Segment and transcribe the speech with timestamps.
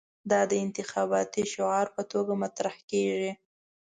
[0.31, 3.31] دا د انتخاباتي شعار په توګه مطرح کېږي.